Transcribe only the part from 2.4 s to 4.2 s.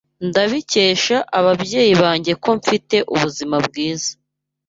ko mfite ubuzima bwiza.